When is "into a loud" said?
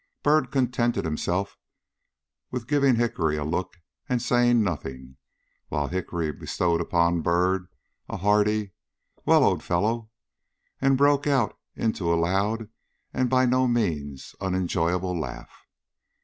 11.75-12.69